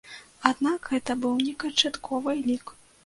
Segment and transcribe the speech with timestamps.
[0.49, 2.65] Аднак гэта быў не канчатковы лік.